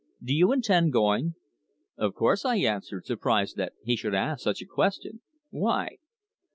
[0.23, 1.35] "Do you intend going?"
[1.95, 5.21] "Of course," I answered, surprised that he should ask such a question.
[5.51, 5.97] "Why?"